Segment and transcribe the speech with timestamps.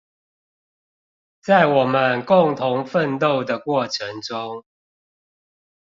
[1.41, 4.65] 在我們共同奮鬥的過程中